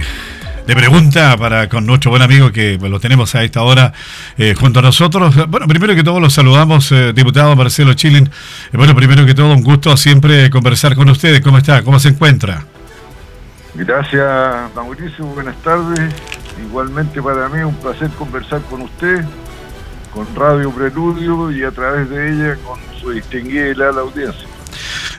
de 0.67 0.77
pregunta 0.77 1.37
para 1.37 1.69
con 1.69 1.85
nuestro 1.85 2.11
buen 2.11 2.23
amigo 2.23 2.51
que 2.51 2.79
lo 2.81 2.99
tenemos 3.01 3.35
a 3.35 3.45
esta 3.45 3.61
hora 3.61 3.93
eh, 4.39 4.55
junto 4.59 4.79
a 4.79 4.83
nosotros. 4.83 5.47
Bueno, 5.49 5.69
primero 5.69 5.95
que 5.95 6.03
todo 6.03 6.21
los 6.21 6.33
saludamos, 6.33 6.91
eh, 6.91 7.13
diputado 7.13 7.55
Marcelo 7.55 7.93
Chilin. 7.93 8.25
Eh, 8.25 8.31
bueno, 8.79 8.97
primero 8.97 9.27
que 9.27 9.35
todo, 9.35 9.53
un 9.53 9.63
gusto 9.63 9.95
siempre 9.99 10.49
conversar 10.49 10.95
con 10.95 11.11
ustedes. 11.11 11.43
¿Cómo 11.43 11.59
está? 11.59 11.83
¿Cómo 11.83 12.01
se 12.01 12.09
encuentra? 12.09 12.65
Gracias, 13.75 14.75
Mauricio. 14.75 15.25
Buenas 15.27 15.57
tardes. 15.63 16.15
Igualmente 16.67 17.23
para 17.23 17.49
mí 17.49 17.63
un 17.63 17.75
placer 17.77 18.11
conversar 18.11 18.61
con 18.63 18.83
usted, 18.83 19.25
con 20.13 20.27
Radio 20.35 20.71
Preludio 20.71 21.51
y 21.51 21.65
a 21.65 21.71
través 21.71 22.09
de 22.11 22.33
ella 22.33 22.57
con 22.65 22.79
su 23.01 23.11
distinguida 23.11 23.69
y 23.69 23.75
leal 23.75 23.99
audiencia. 23.99 24.47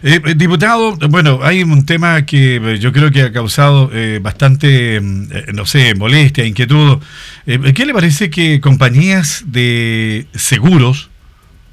Eh, 0.04 0.22
eh, 0.24 0.34
diputado, 0.36 0.98
bueno, 1.10 1.40
hay 1.42 1.64
un 1.64 1.86
tema 1.86 2.26
que 2.26 2.58
eh, 2.58 2.80
yo 2.80 2.92
creo 2.92 3.10
que 3.10 3.22
ha 3.22 3.32
causado 3.32 3.90
eh, 3.94 4.20
bastante, 4.22 5.00
mm, 5.00 5.28
eh, 5.32 5.46
no 5.54 5.66
sé, 5.66 5.96
molestia, 5.96 6.46
inquietud. 6.46 7.00
¿Qué 7.46 7.86
le 7.86 7.94
parece 7.94 8.30
que 8.30 8.60
compañías 8.60 9.44
de 9.48 10.28
seguros 10.34 11.10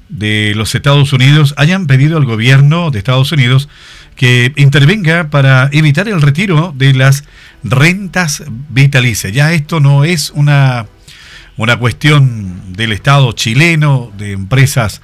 de 0.09 0.53
los 0.55 0.73
Estados 0.75 1.13
Unidos 1.13 1.53
hayan 1.57 1.87
pedido 1.87 2.17
al 2.17 2.25
gobierno 2.25 2.91
de 2.91 2.99
Estados 2.99 3.31
Unidos 3.31 3.69
que 4.15 4.53
intervenga 4.55 5.29
para 5.29 5.69
evitar 5.71 6.07
el 6.07 6.21
retiro 6.21 6.73
de 6.75 6.93
las 6.93 7.23
rentas 7.63 8.43
vitalicias? 8.69 9.33
Ya 9.33 9.53
esto 9.53 9.79
no 9.79 10.03
es 10.03 10.31
una, 10.31 10.87
una 11.57 11.77
cuestión 11.77 12.73
del 12.73 12.91
Estado 12.91 13.31
chileno, 13.33 14.11
de 14.17 14.33
empresas 14.33 15.01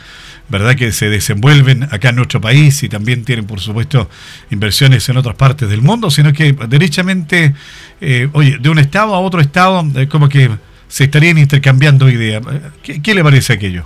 ¿verdad? 0.49 0.75
que 0.75 0.91
se 0.91 1.09
desenvuelven 1.09 1.83
acá 1.83 2.09
en 2.09 2.15
nuestro 2.17 2.39
país 2.39 2.81
y 2.83 2.89
también 2.89 3.25
tienen, 3.25 3.45
por 3.45 3.59
supuesto, 3.59 4.09
inversiones 4.49 5.07
en 5.09 5.17
otras 5.17 5.35
partes 5.35 5.69
del 5.69 5.81
mundo, 5.81 6.09
sino 6.09 6.31
que 6.33 6.53
derechamente, 6.53 7.53
eh, 8.01 8.29
oye, 8.33 8.57
de 8.59 8.69
un 8.69 8.79
estado 8.79 9.13
a 9.13 9.19
otro 9.19 9.41
estado, 9.41 9.85
eh, 9.95 10.07
como 10.07 10.29
que 10.29 10.49
se 10.87 11.05
estarían 11.05 11.37
intercambiando 11.37 12.09
ideas. 12.09 12.41
¿Qué, 12.81 13.01
qué 13.01 13.13
le 13.13 13.23
parece 13.23 13.53
aquello? 13.53 13.85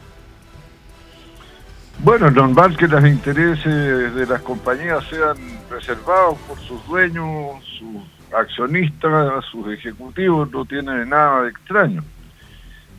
Bueno, 2.03 2.29
es 2.29 2.33
normal 2.33 2.75
que 2.77 2.87
los 2.87 3.05
intereses 3.05 4.15
de 4.15 4.25
las 4.25 4.41
compañías 4.41 5.05
sean 5.05 5.37
reservados 5.69 6.35
por 6.47 6.57
sus 6.57 6.83
dueños, 6.87 7.63
sus 7.77 8.33
accionistas, 8.33 9.45
sus 9.45 9.71
ejecutivos, 9.71 10.51
no 10.51 10.65
tiene 10.65 11.05
nada 11.05 11.43
de 11.43 11.49
extraño. 11.49 12.03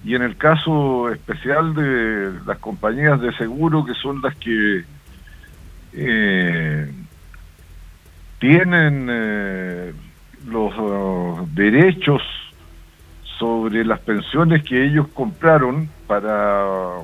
Y 0.05 0.15
en 0.15 0.23
el 0.23 0.37
caso 0.37 1.11
especial 1.11 1.75
de 1.75 2.33
las 2.47 2.59
compañías 2.59 3.21
de 3.21 3.33
seguro, 3.37 3.85
que 3.85 3.95
son 3.95 4.23
las 4.23 4.37
que 4.37 4.85
eh, 5.95 6.93
tienen 8.39 9.09
eh, 9.11 9.93
los 10.47 10.79
uh, 10.79 11.49
derechos 11.53 12.23
sobre 13.37 13.85
las 13.85 13.99
pensiones 13.99 14.63
que 14.63 14.85
ellos 14.85 15.09
compraron 15.09 15.89
para 16.07 16.99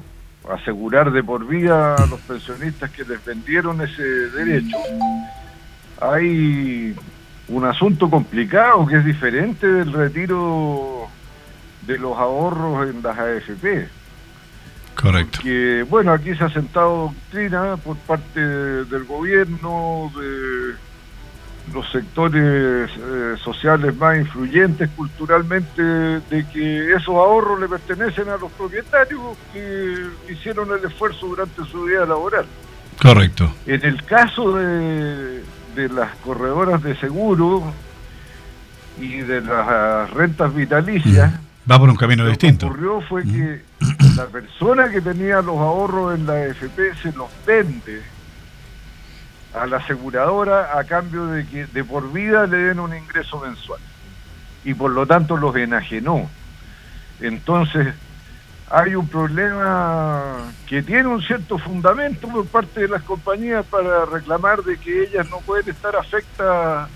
asegurar 0.50 1.12
de 1.12 1.22
por 1.22 1.47
vida 1.47 1.94
a 1.94 2.06
los 2.06 2.20
pensionistas 2.20 2.91
que 2.91 3.05
les 3.05 3.25
vendieron 3.25 3.81
ese 3.81 4.03
derecho, 4.03 4.77
hay 6.00 6.94
un 7.48 7.64
asunto 7.64 8.08
complicado 8.11 8.86
que 8.86 8.97
es 8.97 9.05
diferente 9.05 9.66
del 9.66 9.92
retiro 9.92 11.09
de 11.86 11.98
los 11.98 12.16
ahorros 12.16 12.89
en 12.89 13.03
las 13.03 13.19
AFP. 13.19 13.89
Correcto. 14.94 15.41
Que 15.43 15.84
bueno, 15.88 16.12
aquí 16.12 16.34
se 16.34 16.44
ha 16.44 16.50
sentado 16.50 17.12
doctrina 17.12 17.76
por 17.76 17.97
parte 17.99 18.41
del 18.41 19.05
gobierno, 19.05 20.10
de 20.19 20.75
los 21.73 21.91
sectores 21.91 22.91
eh, 22.99 23.34
sociales 23.43 23.97
más 23.97 24.19
influyentes 24.19 24.89
culturalmente, 24.97 25.83
de 25.83 26.47
que 26.53 26.93
esos 26.93 27.09
ahorros 27.09 27.61
le 27.61 27.69
pertenecen 27.69 28.29
a 28.29 28.37
los 28.37 28.51
propietarios 28.53 29.21
que 29.53 30.06
hicieron 30.31 30.69
el 30.77 30.84
esfuerzo 30.84 31.27
durante 31.27 31.65
su 31.65 31.84
vida 31.84 32.05
laboral. 32.06 32.47
Correcto. 33.01 33.53
En 33.67 33.84
el 33.84 34.03
caso 34.05 34.56
de, 34.56 35.43
de 35.77 35.89
las 35.89 36.15
corredoras 36.25 36.83
de 36.83 36.97
seguro 36.97 37.73
y 39.00 39.19
de 39.19 39.41
las 39.41 40.11
rentas 40.11 40.55
vitalicias, 40.55 41.33
Va 41.71 41.79
por 41.79 41.91
un 41.91 41.97
camino 41.97 42.25
lo 42.25 42.31
distinto. 42.31 42.67
que 42.67 42.73
ocurrió 42.73 43.00
fue 43.03 43.25
que 43.25 43.61
la 44.17 44.25
persona 44.25 44.91
que 44.91 45.03
tenía 45.03 45.43
los 45.43 45.59
ahorros 45.59 46.19
en 46.19 46.27
la 46.27 46.33
AFP 46.33 46.95
se 47.03 47.12
los 47.12 47.29
vende 47.47 48.00
a 49.58 49.66
la 49.66 49.78
aseguradora 49.78 50.78
a 50.78 50.84
cambio 50.84 51.26
de 51.26 51.46
que 51.46 51.66
de 51.66 51.84
por 51.84 52.12
vida 52.12 52.46
le 52.46 52.58
den 52.58 52.80
un 52.80 52.96
ingreso 52.96 53.41
mensual 53.41 53.80
y 54.64 54.74
por 54.74 54.91
lo 54.91 55.06
tanto 55.06 55.36
los 55.36 55.54
enajenó. 55.56 56.28
Entonces 57.20 57.94
hay 58.70 58.94
un 58.94 59.08
problema 59.08 60.52
que 60.66 60.82
tiene 60.82 61.08
un 61.08 61.22
cierto 61.22 61.58
fundamento 61.58 62.28
por 62.28 62.46
parte 62.46 62.80
de 62.82 62.88
las 62.88 63.02
compañías 63.02 63.64
para 63.66 64.04
reclamar 64.04 64.62
de 64.62 64.76
que 64.76 65.04
ellas 65.04 65.28
no 65.30 65.38
pueden 65.38 65.69
estar 65.70 65.96
afectas 65.96 66.88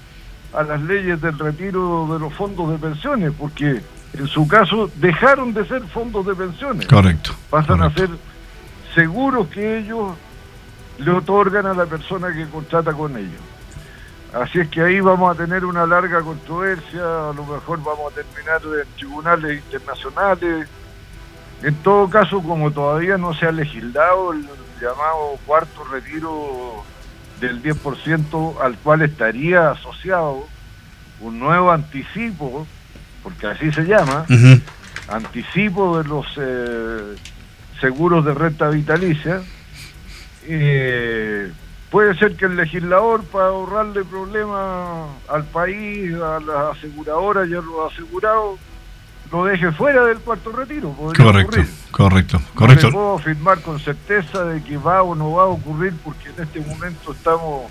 a 0.52 0.62
las 0.62 0.82
leyes 0.82 1.20
del 1.20 1.38
retiro 1.38 2.08
de 2.12 2.18
los 2.18 2.32
fondos 2.34 2.70
de 2.70 2.78
pensiones, 2.78 3.32
porque 3.38 3.80
en 4.12 4.26
su 4.28 4.46
caso 4.46 4.90
dejaron 4.96 5.54
de 5.54 5.66
ser 5.66 5.82
fondos 5.84 6.26
de 6.26 6.34
pensiones. 6.34 6.86
Correcto. 6.86 7.32
Pasan 7.48 7.78
correcto. 7.78 8.02
a 8.02 8.06
ser 8.06 8.16
seguros 8.94 9.48
que 9.48 9.78
ellos 9.78 10.12
le 10.98 11.10
otorgan 11.10 11.66
a 11.66 11.74
la 11.74 11.86
persona 11.86 12.32
que 12.32 12.46
contrata 12.46 12.92
con 12.92 13.16
ellos. 13.16 13.40
Así 14.32 14.60
es 14.60 14.68
que 14.68 14.80
ahí 14.80 15.00
vamos 15.00 15.34
a 15.34 15.38
tener 15.38 15.64
una 15.64 15.84
larga 15.86 16.22
controversia, 16.22 17.02
a 17.02 17.32
lo 17.34 17.44
mejor 17.44 17.82
vamos 17.82 18.12
a 18.12 18.14
terminar 18.14 18.62
en 18.64 18.96
tribunales 18.96 19.62
internacionales. 19.62 20.68
En 21.62 21.74
todo 21.76 22.08
caso, 22.08 22.42
como 22.42 22.70
todavía 22.70 23.18
no 23.18 23.34
se 23.34 23.46
ha 23.46 23.52
legislado 23.52 24.32
el 24.32 24.46
llamado 24.80 25.38
cuarto 25.46 25.84
retiro 25.84 26.82
del 27.40 27.62
10% 27.62 28.60
al 28.60 28.76
cual 28.78 29.02
estaría 29.02 29.70
asociado 29.70 30.46
un 31.20 31.38
nuevo 31.38 31.70
anticipo, 31.70 32.66
porque 33.22 33.46
así 33.48 33.70
se 33.70 33.84
llama, 33.84 34.24
anticipo 35.08 35.98
de 35.98 36.08
los 36.08 36.26
eh, 36.36 37.16
seguros 37.80 38.24
de 38.24 38.34
renta 38.34 38.68
vitalicia, 38.70 39.42
eh, 40.46 41.50
puede 41.90 42.14
ser 42.18 42.36
que 42.36 42.46
el 42.46 42.56
legislador, 42.56 43.22
para 43.24 43.46
ahorrarle 43.46 44.04
problemas 44.04 45.08
al 45.28 45.44
país, 45.44 46.14
a 46.14 46.40
las 46.40 46.76
aseguradoras 46.78 47.48
y 47.48 47.54
a 47.54 47.60
los 47.60 47.92
asegurados, 47.92 48.58
lo 49.30 49.44
deje 49.46 49.72
fuera 49.72 50.04
del 50.04 50.18
cuarto 50.18 50.52
retiro. 50.52 50.92
Correcto, 50.92 51.28
ocurrir. 51.56 51.66
correcto, 51.90 52.38
No 52.38 52.54
correcto. 52.54 52.90
puedo 52.90 53.14
afirmar 53.16 53.60
con 53.62 53.78
certeza 53.80 54.44
de 54.44 54.62
que 54.62 54.76
va 54.76 55.02
o 55.02 55.14
no 55.14 55.32
va 55.32 55.44
a 55.44 55.46
ocurrir 55.46 55.94
porque 56.04 56.28
en 56.36 56.42
este 56.42 56.60
momento 56.60 57.12
estamos 57.12 57.70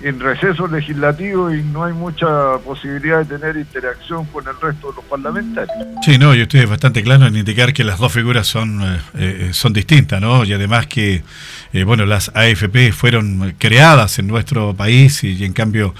en 0.00 0.20
receso 0.20 0.68
legislativo 0.68 1.52
y 1.52 1.62
no 1.62 1.84
hay 1.84 1.92
mucha 1.92 2.58
posibilidad 2.64 3.26
de 3.26 3.38
tener 3.38 3.56
interacción 3.56 4.26
con 4.26 4.46
el 4.46 4.54
resto 4.60 4.90
de 4.90 4.96
los 4.96 5.04
parlamentarios. 5.06 5.76
Sí, 6.04 6.18
no, 6.18 6.34
y 6.34 6.42
usted 6.42 6.60
es 6.60 6.68
bastante 6.68 7.02
claro 7.02 7.26
en 7.26 7.36
indicar 7.36 7.72
que 7.72 7.82
las 7.82 7.98
dos 7.98 8.12
figuras 8.12 8.46
son, 8.46 8.80
eh, 8.82 9.00
eh, 9.14 9.48
son 9.52 9.72
distintas, 9.72 10.20
¿no? 10.20 10.44
Y 10.44 10.52
además 10.52 10.86
que, 10.86 11.24
eh, 11.72 11.84
bueno, 11.84 12.06
las 12.06 12.30
AFP 12.34 12.92
fueron 12.92 13.54
creadas 13.58 14.20
en 14.20 14.28
nuestro 14.28 14.74
país 14.74 15.24
y, 15.24 15.44
en 15.44 15.52
cambio 15.52 15.94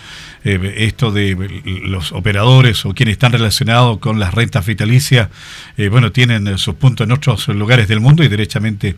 esto 0.45 1.11
de 1.11 1.37
los 1.85 2.13
operadores 2.13 2.87
o 2.87 2.95
quienes 2.95 3.15
están 3.15 3.33
relacionados 3.33 3.99
con 3.99 4.19
las 4.19 4.33
rentas 4.33 4.65
vitalicias, 4.65 5.29
bueno, 5.91 6.11
tienen 6.11 6.57
sus 6.57 6.77
puntos 6.77 7.05
en 7.07 7.13
otros 7.13 7.49
lugares 7.49 7.87
del 7.87 8.01
mundo 8.01 8.25
y 8.25 8.29
derechamente 8.29 8.97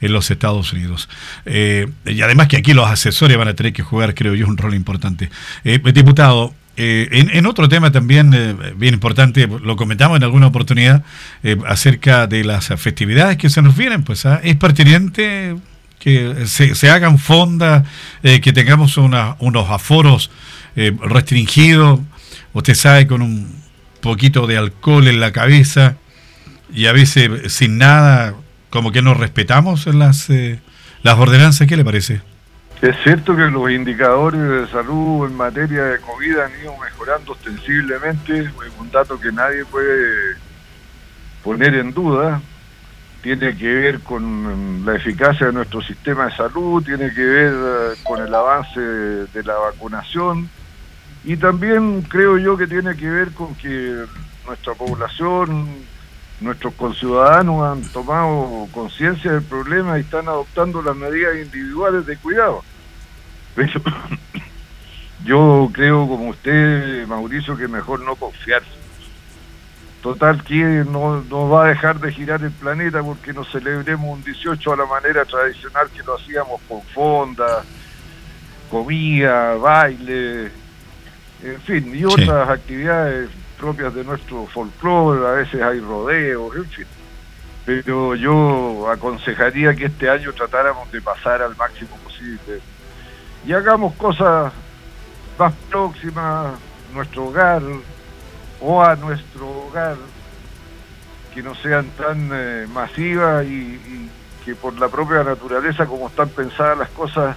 en 0.00 0.12
los 0.12 0.30
Estados 0.30 0.72
Unidos. 0.72 1.08
Y 1.46 2.22
además 2.22 2.46
que 2.46 2.58
aquí 2.58 2.74
los 2.74 2.86
asesores 2.86 3.36
van 3.36 3.48
a 3.48 3.54
tener 3.54 3.72
que 3.72 3.82
jugar, 3.82 4.14
creo 4.14 4.33
yo, 4.34 4.46
un 4.46 4.56
rol 4.56 4.74
importante. 4.74 5.30
Eh, 5.64 5.80
diputado, 5.92 6.54
eh, 6.76 7.08
en, 7.12 7.30
en 7.30 7.46
otro 7.46 7.68
tema 7.68 7.92
también 7.92 8.32
eh, 8.34 8.54
bien 8.76 8.94
importante, 8.94 9.46
lo 9.46 9.76
comentamos 9.76 10.16
en 10.16 10.24
alguna 10.24 10.46
oportunidad, 10.48 11.04
eh, 11.42 11.56
acerca 11.66 12.26
de 12.26 12.44
las 12.44 12.66
festividades 12.76 13.36
que 13.36 13.48
se 13.50 13.62
nos 13.62 13.76
vienen, 13.76 14.02
pues 14.02 14.26
ah, 14.26 14.40
es 14.42 14.56
pertinente 14.56 15.56
que 15.98 16.46
se, 16.46 16.74
se 16.74 16.90
hagan 16.90 17.18
fondas, 17.18 17.84
eh, 18.22 18.40
que 18.40 18.52
tengamos 18.52 18.96
una- 18.96 19.36
unos 19.38 19.70
aforos 19.70 20.30
eh, 20.76 20.92
restringidos, 21.02 22.00
usted 22.52 22.74
sabe, 22.74 23.06
con 23.06 23.22
un 23.22 23.48
poquito 24.00 24.46
de 24.46 24.58
alcohol 24.58 25.06
en 25.08 25.20
la 25.20 25.32
cabeza 25.32 25.96
y 26.74 26.86
a 26.86 26.92
veces 26.92 27.52
sin 27.52 27.78
nada, 27.78 28.34
como 28.68 28.90
que 28.92 29.00
nos 29.00 29.16
respetamos 29.16 29.86
las, 29.86 30.28
eh, 30.28 30.58
las 31.04 31.16
ordenanzas, 31.18 31.68
¿qué 31.68 31.76
le 31.76 31.84
parece? 31.84 32.20
Es 32.84 32.94
cierto 33.02 33.34
que 33.34 33.44
los 33.44 33.70
indicadores 33.70 34.42
de 34.42 34.66
salud 34.66 35.26
en 35.26 35.34
materia 35.34 35.84
de 35.84 36.00
COVID 36.00 36.36
han 36.36 36.52
ido 36.60 36.76
mejorando 36.76 37.32
ostensiblemente, 37.32 38.40
es 38.40 38.50
un 38.78 38.90
dato 38.90 39.18
que 39.18 39.32
nadie 39.32 39.64
puede 39.64 40.36
poner 41.42 41.76
en 41.76 41.94
duda, 41.94 42.42
tiene 43.22 43.56
que 43.56 43.74
ver 43.74 44.00
con 44.00 44.84
la 44.84 44.96
eficacia 44.96 45.46
de 45.46 45.54
nuestro 45.54 45.80
sistema 45.80 46.26
de 46.26 46.36
salud, 46.36 46.84
tiene 46.84 47.10
que 47.14 47.24
ver 47.24 47.54
eh, 47.54 47.96
con 48.02 48.20
el 48.20 48.34
avance 48.34 48.78
de 48.78 49.42
la 49.44 49.54
vacunación 49.54 50.50
y 51.24 51.38
también 51.38 52.02
creo 52.02 52.36
yo 52.36 52.54
que 52.54 52.66
tiene 52.66 52.94
que 52.96 53.08
ver 53.08 53.30
con 53.30 53.54
que 53.54 54.04
nuestra 54.46 54.74
población, 54.74 55.68
nuestros 56.42 56.74
conciudadanos 56.74 57.62
han 57.62 57.82
tomado 57.92 58.68
conciencia 58.72 59.32
del 59.32 59.42
problema 59.42 59.96
y 59.96 60.02
están 60.02 60.28
adoptando 60.28 60.82
las 60.82 60.94
medidas 60.94 61.34
individuales 61.36 62.04
de 62.04 62.18
cuidado. 62.18 62.62
Pero 63.54 63.80
yo 65.24 65.70
creo, 65.72 66.06
como 66.08 66.28
usted, 66.28 67.06
Mauricio, 67.06 67.56
que 67.56 67.68
mejor 67.68 68.00
no 68.00 68.16
confiarse. 68.16 68.84
Total, 70.02 70.42
que 70.44 70.84
no, 70.86 71.22
no 71.22 71.48
va 71.48 71.64
a 71.64 71.68
dejar 71.68 71.98
de 71.98 72.12
girar 72.12 72.42
el 72.42 72.50
planeta 72.50 73.02
porque 73.02 73.32
nos 73.32 73.50
celebremos 73.50 74.18
un 74.18 74.22
18 74.22 74.72
a 74.72 74.76
la 74.76 74.84
manera 74.84 75.24
tradicional 75.24 75.88
que 75.88 76.02
lo 76.02 76.16
hacíamos 76.16 76.60
con 76.68 76.82
fonda, 76.82 77.64
comida, 78.70 79.54
baile, 79.54 80.50
en 81.42 81.60
fin, 81.62 81.94
y 81.94 82.04
otras 82.04 82.50
actividades 82.50 83.30
propias 83.58 83.94
de 83.94 84.04
nuestro 84.04 84.46
folclore, 84.46 85.26
a 85.26 85.32
veces 85.32 85.62
hay 85.62 85.80
rodeos, 85.80 86.54
en 86.54 86.66
fin. 86.66 86.86
Pero 87.64 88.14
yo 88.14 88.90
aconsejaría 88.90 89.74
que 89.74 89.86
este 89.86 90.10
año 90.10 90.34
tratáramos 90.34 90.92
de 90.92 91.00
pasar 91.00 91.40
al 91.40 91.56
máximo 91.56 91.96
posible 92.04 92.60
y 93.46 93.52
hagamos 93.52 93.94
cosas 93.94 94.52
más 95.38 95.52
próximas 95.68 96.54
a 96.54 96.94
nuestro 96.94 97.26
hogar 97.26 97.62
o 98.60 98.82
a 98.82 98.96
nuestro 98.96 99.48
hogar 99.48 99.96
que 101.34 101.42
no 101.42 101.54
sean 101.56 101.86
tan 101.98 102.30
eh, 102.32 102.66
masivas 102.72 103.44
y, 103.44 104.10
que 104.44 104.54
por 104.54 104.78
la 104.78 104.88
propia 104.88 105.24
naturaleza 105.24 105.86
como 105.86 106.08
están 106.08 106.28
pensadas 106.28 106.76
las 106.76 106.90
cosas 106.90 107.34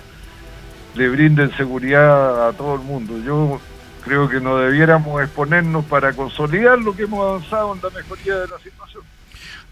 le 0.93 1.07
brinden 1.07 1.55
seguridad 1.55 2.49
a 2.49 2.51
todo 2.51 2.75
el 2.75 2.81
mundo. 2.81 3.17
Yo 3.19 3.61
creo 4.03 4.27
que 4.27 4.41
no 4.41 4.57
debiéramos 4.57 5.21
exponernos 5.21 5.85
para 5.85 6.11
consolidar 6.11 6.79
lo 6.79 6.93
que 6.93 7.03
hemos 7.03 7.25
avanzado 7.25 7.73
en 7.73 7.81
la 7.81 7.89
mejoría 7.91 8.39
de 8.39 8.47
la 8.47 8.59
situación. 8.59 9.03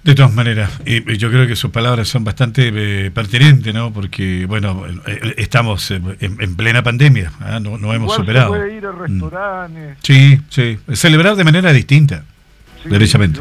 De 0.06 0.13
todas 0.13 0.36
maneras, 0.36 0.69
y 0.86 1.18
yo 1.18 1.31
creo 1.31 1.48
que 1.48 1.56
sus 1.56 1.72
palabras 1.72 2.07
son 2.07 2.24
bastante 2.24 2.72
eh, 2.72 3.10
pertinentes, 3.10 3.74
¿no? 3.74 3.92
Porque, 3.92 4.46
bueno, 4.46 4.86
eh, 5.07 5.34
estamos 5.38 5.90
en, 5.90 6.56
plena 6.56 6.84
pandemia, 6.84 7.31
¿ah? 7.40 7.60
no, 7.60 7.80
no 7.80 7.92
hemos 7.92 8.13
superado. 8.13 8.54
Se 8.54 8.60
puede 8.60 8.78
ir 8.78 8.86
a 8.86 8.92
mm. 8.92 9.00
restaurantes. 9.00 9.98
Sí, 10.04 10.40
sí. 10.50 10.78
Celebrar 10.94 11.36
de 11.36 11.44
manera 11.44 11.74
distinta, 11.74 12.24
derechamente. 12.84 13.40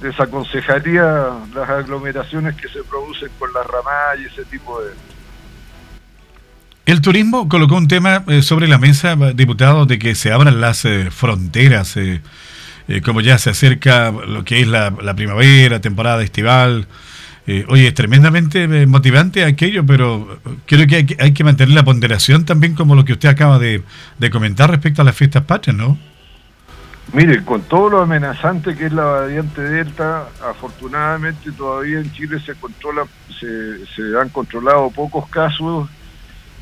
desaconsejaría 0.00 1.28
las 1.54 1.68
aglomeraciones 1.68 2.54
que 2.56 2.68
se 2.68 2.82
producen 2.82 3.28
con 3.38 3.52
la 3.52 3.62
ramada 3.62 4.16
y 4.16 4.24
ese 4.32 4.46
tipo 4.46 4.82
de. 4.82 4.92
El 6.86 7.02
turismo 7.02 7.50
colocó 7.50 7.76
un 7.76 7.86
tema 7.86 8.24
eh, 8.28 8.40
sobre 8.40 8.66
la 8.66 8.78
mesa, 8.78 9.14
diputado, 9.34 9.84
de 9.84 9.98
que 9.98 10.14
se 10.14 10.32
abran 10.32 10.58
las 10.58 10.88
fronteras. 11.10 11.98
Eh, 12.88 13.00
como 13.02 13.20
ya 13.20 13.38
se 13.38 13.50
acerca 13.50 14.10
lo 14.10 14.44
que 14.44 14.60
es 14.60 14.66
la, 14.66 15.14
primavera, 15.14 15.80
temporada 15.80 16.22
estival. 16.22 16.86
Eh, 17.46 17.64
oye, 17.68 17.88
es 17.88 17.94
tremendamente 17.94 18.64
eh, 18.64 18.86
motivante 18.86 19.44
aquello, 19.44 19.84
pero 19.84 20.38
creo 20.66 20.86
que 20.86 21.16
hay, 21.18 21.32
que 21.32 21.44
mantener 21.44 21.74
la 21.74 21.84
ponderación 21.84 22.44
también 22.44 22.74
como 22.74 22.94
lo 22.94 23.04
que 23.04 23.12
usted 23.12 23.28
acaba 23.28 23.58
de, 23.58 23.82
comentar 24.30 24.70
respecto 24.70 25.02
a 25.02 25.04
las 25.04 25.16
fiestas 25.16 25.44
patrias, 25.44 25.76
¿no? 25.76 25.98
Mire, 27.12 27.44
con 27.44 27.62
todo 27.62 27.90
lo 27.90 28.02
amenazante 28.02 28.76
que 28.76 28.86
es 28.86 28.92
la 28.92 29.04
variante 29.04 29.62
Delta, 29.62 30.28
afortunadamente 30.48 31.50
todavía 31.50 31.98
en 31.98 32.12
Chile 32.12 32.38
se 32.44 32.54
controla, 32.54 33.02
se, 33.40 33.84
se 33.86 34.16
han 34.20 34.28
controlado 34.28 34.90
pocos 34.90 35.28
casos 35.28 35.88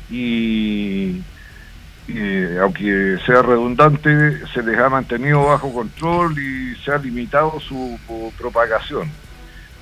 y 0.09 1.21
aunque 2.59 3.17
sea 3.25 3.41
redundante, 3.41 4.45
se 4.47 4.63
les 4.63 4.77
ha 4.79 4.89
mantenido 4.89 5.45
bajo 5.45 5.73
control 5.73 6.37
y 6.39 6.75
se 6.83 6.91
ha 6.91 6.97
limitado 6.97 7.59
su 7.59 7.99
propagación. 8.37 9.11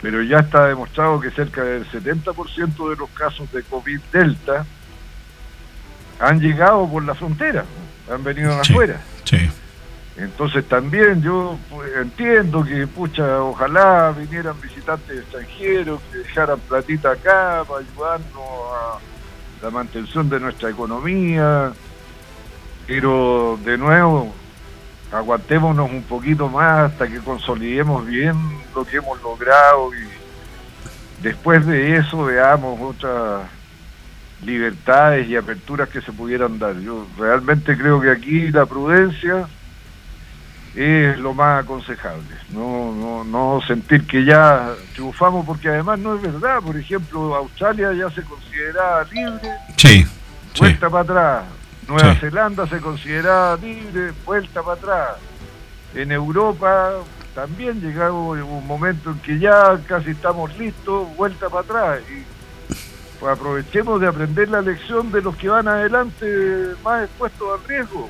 Pero 0.01 0.21
ya 0.21 0.39
está 0.39 0.68
demostrado 0.68 1.19
que 1.19 1.31
cerca 1.31 1.63
del 1.63 1.89
70% 1.89 2.89
de 2.89 2.95
los 2.95 3.09
casos 3.12 3.51
de 3.51 3.63
COVID 3.63 4.00
Delta 4.12 4.65
han 6.19 6.39
llegado 6.39 6.88
por 6.88 7.03
la 7.03 7.15
frontera, 7.15 7.65
han 8.12 8.24
venido 8.24 8.53
de 8.53 8.62
afuera. 8.62 9.01
Entonces 10.18 10.68
también 10.68 11.21
yo 11.21 11.59
entiendo 12.00 12.63
que, 12.63 12.88
pucha, 12.88 13.41
ojalá 13.41 14.12
vinieran 14.18 14.59
visitantes 14.59 15.19
extranjeros, 15.19 16.01
que 16.12 16.18
dejaran 16.19 16.59
platita 16.62 17.12
acá 17.12 17.63
para 17.68 17.81
ayudarnos 17.81 18.44
a 18.74 18.97
la 19.63 19.69
mantención 19.69 20.27
de 20.27 20.39
nuestra 20.39 20.71
economía, 20.71 21.71
pero 22.88 23.60
de 23.63 23.78
nuevo, 23.78 24.34
aguantémonos 25.12 25.92
un 25.92 26.04
poquito 26.04 26.48
más 26.48 26.92
hasta 26.92 27.07
que 27.07 27.19
consolidemos 27.19 28.06
bien 28.06 28.36
lo 28.74 28.86
que 28.86 28.98
hemos 28.98 29.22
logrado 29.22 29.92
y 29.94 30.07
después 31.22 31.66
de 31.66 31.98
eso 31.98 32.25
veamos 32.25 32.80
otras 32.81 33.48
libertades 34.44 35.28
y 35.28 35.36
aperturas 35.36 35.89
que 35.89 36.01
se 36.01 36.12
pudieran 36.12 36.60
dar. 36.60 36.80
Yo 36.80 37.06
realmente 37.18 37.78
creo 37.78 38.00
que 38.00 38.12
aquí 38.12 38.50
la 38.51 38.66
prudencia 38.66 39.48
es 40.75 41.18
lo 41.18 41.34
más 41.34 41.63
aconsejable, 41.63 42.36
no, 42.51 42.94
no, 42.94 43.24
no 43.24 43.60
sentir 43.66 44.06
que 44.06 44.24
ya 44.24 44.75
triunfamos 44.94 45.44
porque 45.44 45.69
además 45.69 45.98
no 45.98 46.16
es 46.16 46.22
verdad, 46.22 46.62
por 46.62 46.78
ejemplo, 46.78 47.36
Australia 47.36 47.92
ya 47.94 48.12
se 48.12 48.22
considera 48.22 49.04
libre, 49.06 49.50
sí, 49.75 50.06
vuelta 50.60 50.88
para 50.88 51.01
atrás, 51.01 51.44
Nueva 51.88 52.16
Zelanda 52.16 52.68
se 52.68 52.80
consideraba 52.80 53.56
libre, 53.57 54.12
vuelta 54.25 54.62
para 54.62 54.78
atrás. 54.78 55.10
En 55.95 56.12
Europa 56.12 56.92
también 57.34 57.80
llegamos 57.80 58.39
un 58.39 58.68
momento 58.68 59.12
en 59.12 59.19
que 59.19 59.39
ya 59.39 59.80
casi 59.88 60.12
estamos 60.12 60.56
listos, 60.57 61.07
vuelta 61.16 61.50
para 61.50 61.62
atrás. 61.62 62.00
Y 62.10 62.24
pues 63.19 63.31
aprovechemos 63.31 64.01
de 64.01 64.07
aprender 64.07 64.50
la 64.50 64.62
lección 64.62 65.12
de 65.12 65.22
los 65.22 65.36
que 65.38 65.50
van 65.50 65.68
adelante 65.68 66.25
más 66.84 67.06
expuestos 67.06 67.48
al 67.60 67.68
riesgo. 67.68 68.10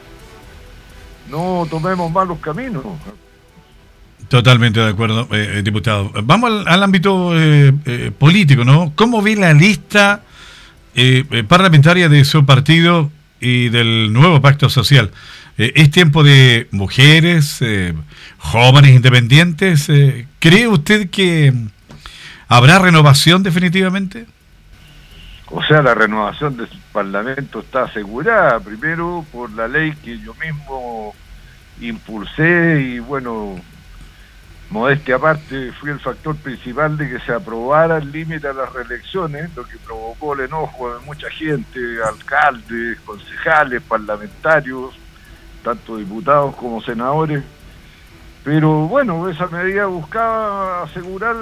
No 1.29 1.67
tomemos 1.69 2.11
malos 2.11 2.39
caminos. 2.39 2.83
Totalmente 4.27 4.79
de 4.79 4.89
acuerdo, 4.89 5.27
eh, 5.31 5.59
eh, 5.59 5.61
diputado. 5.63 6.11
Vamos 6.23 6.65
al, 6.65 6.83
ámbito 6.83 7.31
eh, 7.33 8.11
político, 8.17 8.65
¿no? 8.65 8.91
¿Cómo 8.95 9.21
ve 9.21 9.35
la 9.35 9.53
lista 9.53 10.23
parlamentaria 11.47 12.09
de 12.09 12.25
su 12.25 12.43
partido 12.43 13.11
y 13.39 13.69
del 13.69 14.11
nuevo 14.13 14.41
pacto 14.41 14.69
social. 14.69 15.11
Eh, 15.57 15.73
¿Es 15.75 15.91
tiempo 15.91 16.23
de 16.23 16.67
mujeres, 16.71 17.57
eh, 17.61 17.93
jóvenes 18.37 18.91
independientes? 18.91 19.89
Eh, 19.89 20.27
¿Cree 20.39 20.67
usted 20.67 21.09
que 21.09 21.53
habrá 22.47 22.79
renovación 22.79 23.43
definitivamente? 23.43 24.25
O 25.49 25.63
sea, 25.63 25.81
la 25.81 25.95
renovación 25.95 26.57
del 26.57 26.67
Parlamento 26.91 27.61
está 27.61 27.83
asegurada, 27.83 28.59
primero 28.59 29.25
por 29.31 29.51
la 29.51 29.67
ley 29.67 29.93
que 30.03 30.19
yo 30.19 30.35
mismo 30.35 31.15
impulsé 31.79 32.81
y 32.81 32.99
bueno, 32.99 33.55
modestia 34.69 35.15
aparte, 35.15 35.71
fui 35.73 35.91
el 35.91 35.99
factor 35.99 36.35
principal 36.35 36.97
de 36.97 37.09
que 37.09 37.19
se 37.19 37.31
aprobara 37.31 37.97
el 37.97 38.11
límite 38.11 38.47
a 38.47 38.53
las 38.53 38.71
reelecciones, 38.73 39.55
lo 39.55 39.65
que 39.65 39.77
provocó 39.77 40.33
el 40.33 40.41
enojo 40.41 40.93
de 40.93 41.05
mucha 41.05 41.29
gente, 41.29 41.79
alcaldes, 42.05 42.99
concejales, 43.01 43.81
parlamentarios, 43.83 44.93
tanto 45.63 45.97
diputados 45.97 46.55
como 46.55 46.81
senadores. 46.81 47.43
Pero 48.43 48.87
bueno, 48.87 49.29
esa 49.29 49.47
medida 49.47 49.85
buscaba 49.85 50.83
asegurar 50.83 51.35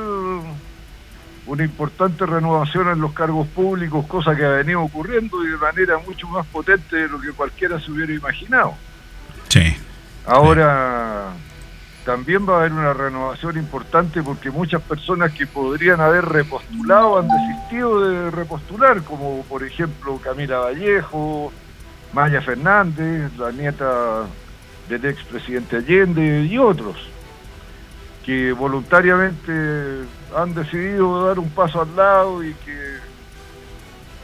una 1.45 1.63
importante 1.63 2.25
renovación 2.25 2.89
en 2.89 2.99
los 2.99 3.13
cargos 3.13 3.47
públicos, 3.47 4.05
cosa 4.07 4.35
que 4.35 4.45
ha 4.45 4.49
venido 4.49 4.81
ocurriendo 4.81 5.43
y 5.43 5.49
de 5.49 5.57
manera 5.57 5.97
mucho 5.99 6.27
más 6.27 6.45
potente 6.47 6.95
de 6.95 7.07
lo 7.07 7.19
que 7.19 7.31
cualquiera 7.31 7.79
se 7.79 7.91
hubiera 7.91 8.13
imaginado. 8.13 8.73
Sí. 9.49 9.75
Ahora 10.25 11.31
también 12.05 12.47
va 12.47 12.53
a 12.53 12.59
haber 12.59 12.71
una 12.71 12.93
renovación 12.93 13.57
importante 13.57 14.21
porque 14.21 14.51
muchas 14.51 14.81
personas 14.83 15.33
que 15.33 15.47
podrían 15.47 15.99
haber 15.99 16.23
repostulado 16.25 17.17
han 17.17 17.27
desistido 17.27 17.99
de 17.99 18.31
repostular, 18.31 19.01
como 19.01 19.43
por 19.49 19.63
ejemplo 19.63 20.19
Camila 20.23 20.59
Vallejo, 20.59 21.51
Maya 22.13 22.41
Fernández, 22.41 23.35
la 23.37 23.51
nieta 23.51 24.25
del 24.87 25.03
expresidente 25.05 25.77
Allende 25.77 26.43
y 26.43 26.57
otros, 26.59 26.95
que 28.23 28.53
voluntariamente 28.53 29.51
han 30.37 30.53
decidido 30.53 31.25
dar 31.25 31.39
un 31.39 31.49
paso 31.49 31.81
al 31.81 31.95
lado 31.95 32.43
y 32.43 32.53
que 32.53 32.95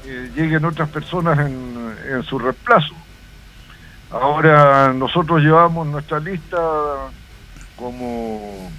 eh, 0.05 0.31
lleguen 0.35 0.65
otras 0.65 0.87
personas 0.89 1.39
en, 1.39 1.95
en 2.11 2.23
su 2.23 2.37
reemplazo. 2.37 2.93
Ahora 4.11 4.93
nosotros 4.93 5.41
llevamos 5.41 5.87
nuestra 5.87 6.19
lista 6.19 6.57
como 7.75 8.71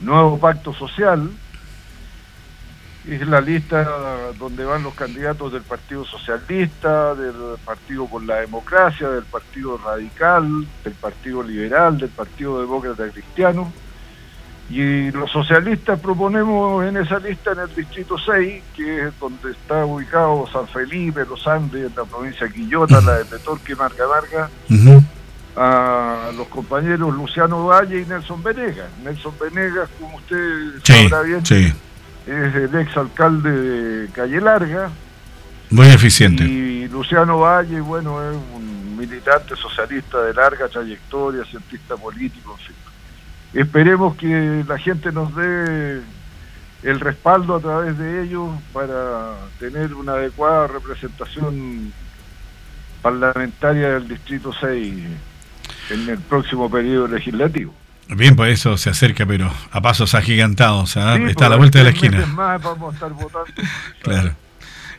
nuevo 0.00 0.38
pacto 0.38 0.72
social, 0.72 1.30
es 3.08 3.26
la 3.26 3.40
lista 3.40 4.32
donde 4.38 4.64
van 4.64 4.82
los 4.82 4.94
candidatos 4.94 5.52
del 5.52 5.62
Partido 5.62 6.04
Socialista, 6.04 7.14
del 7.14 7.34
Partido 7.64 8.06
por 8.06 8.22
la 8.22 8.36
Democracia, 8.36 9.08
del 9.08 9.24
Partido 9.24 9.78
Radical, 9.78 10.66
del 10.84 10.92
Partido 10.94 11.42
Liberal, 11.42 11.98
del 11.98 12.10
Partido 12.10 12.60
Demócrata 12.60 13.08
Cristiano. 13.08 13.72
Y 14.68 15.10
los 15.10 15.32
socialistas 15.32 15.98
proponemos 15.98 16.84
en 16.84 16.96
esa 16.96 17.18
lista 17.18 17.52
en 17.52 17.58
el 17.60 17.74
Distrito 17.74 18.16
6, 18.16 18.62
que 18.76 19.08
es 19.08 19.18
donde 19.18 19.50
está 19.50 19.84
ubicado 19.84 20.48
San 20.52 20.68
Felipe, 20.68 21.24
Los 21.28 21.44
Andes, 21.48 21.90
la 21.96 22.04
provincia 22.04 22.46
de 22.46 22.52
Quillota, 22.52 23.00
la 23.00 23.18
de 23.18 23.24
Petorque, 23.24 23.74
Marca 23.74 24.04
Marga, 24.06 24.48
a 25.62 26.32
los 26.34 26.48
compañeros 26.48 27.14
Luciano 27.14 27.66
Valle 27.66 28.00
y 28.00 28.06
Nelson 28.06 28.42
Venegas. 28.42 28.88
Nelson 29.04 29.34
Venegas, 29.38 29.90
como 30.00 30.16
usted 30.16 30.82
sabrá 30.82 31.20
bien, 31.20 31.42
es 31.42 32.54
el 32.54 32.74
ex 32.74 32.96
alcalde 32.96 33.50
de 33.50 34.08
Calle 34.10 34.40
Larga. 34.40 34.90
Muy 35.68 35.88
eficiente. 35.88 36.44
Y 36.44 36.88
Luciano 36.88 37.40
Valle, 37.40 37.78
bueno, 37.80 38.22
es 38.22 38.38
un 38.54 38.96
militante 38.96 39.54
socialista 39.54 40.22
de 40.22 40.32
larga 40.32 40.66
trayectoria, 40.66 41.44
cientista 41.44 41.94
político, 41.94 42.56
en 42.58 42.66
fin. 42.66 42.76
Esperemos 43.52 44.16
que 44.16 44.64
la 44.66 44.78
gente 44.78 45.12
nos 45.12 45.34
dé 45.36 46.00
el 46.84 47.00
respaldo 47.00 47.56
a 47.56 47.60
través 47.60 47.98
de 47.98 48.22
ellos 48.22 48.48
para 48.72 49.34
tener 49.58 49.92
una 49.92 50.12
adecuada 50.12 50.68
representación 50.68 51.92
parlamentaria 53.02 53.90
del 53.90 54.08
Distrito 54.08 54.54
6 54.58 55.04
en 55.90 56.08
el 56.08 56.18
próximo 56.18 56.70
periodo 56.70 57.08
legislativo. 57.08 57.74
Bien, 58.08 58.34
pues 58.34 58.54
eso 58.54 58.76
se 58.76 58.90
acerca, 58.90 59.24
pero 59.24 59.52
a 59.70 59.80
pasos 59.80 60.14
agigantados. 60.14 60.96
¿ah? 60.96 61.16
Está 61.28 61.46
a 61.46 61.50
la 61.50 61.56
vuelta 61.56 61.78
de 61.78 61.84
la 61.84 61.90
esquina. 61.90 62.26
Más 62.26 62.60
vamos 62.62 62.92
a 62.92 62.94
estar 62.94 63.12
votando 63.12 63.52
claro. 64.02 64.34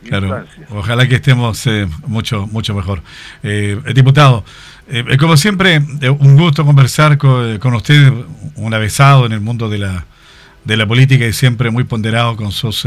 Claro, 0.04 0.44
ojalá 0.70 1.06
que 1.06 1.14
estemos 1.14 1.64
eh, 1.68 1.86
mucho 2.06 2.48
mucho 2.48 2.74
mejor. 2.74 3.02
Eh, 3.44 3.80
diputado, 3.94 4.44
eh, 4.88 5.16
como 5.16 5.36
siempre, 5.36 5.78
un 5.78 6.36
gusto 6.36 6.64
conversar 6.64 7.18
con, 7.18 7.58
con, 7.58 7.74
usted, 7.74 8.12
un 8.56 8.74
avesado 8.74 9.26
en 9.26 9.32
el 9.32 9.40
mundo 9.40 9.68
de 9.68 9.78
la, 9.78 10.06
de 10.64 10.76
la 10.76 10.88
política 10.88 11.24
y 11.24 11.32
siempre 11.32 11.70
muy 11.70 11.84
ponderado 11.84 12.34
con 12.34 12.50
sus 12.50 12.84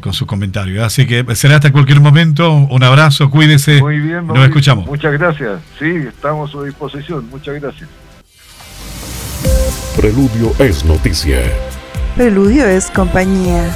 con 0.00 0.12
sus 0.12 0.26
comentarios. 0.26 0.84
Así 0.84 1.06
que 1.06 1.24
será 1.34 1.56
hasta 1.56 1.72
cualquier 1.72 2.00
momento. 2.00 2.52
Un 2.52 2.82
abrazo, 2.82 3.30
cuídese. 3.30 3.80
Muy 3.80 4.00
bien, 4.00 4.26
nos 4.26 4.38
escuchamos. 4.38 4.86
Muchas 4.86 5.12
gracias. 5.12 5.60
Sí, 5.78 5.86
estamos 6.08 6.50
a 6.50 6.52
su 6.52 6.62
disposición. 6.64 7.28
Muchas 7.30 7.60
gracias. 7.60 7.88
Preludio 9.96 10.52
es 10.58 10.84
noticia. 10.84 11.40
Preludio 12.16 12.66
es 12.66 12.90
compañía. 12.90 13.70